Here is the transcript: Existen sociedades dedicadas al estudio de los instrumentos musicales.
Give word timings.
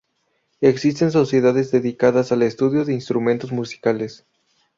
Existen 0.61 1.11
sociedades 1.11 1.69
dedicadas 1.69 2.31
al 2.31 2.41
estudio 2.41 2.79
de 2.79 2.85
los 2.85 2.89
instrumentos 2.95 3.51
musicales. 3.51 4.25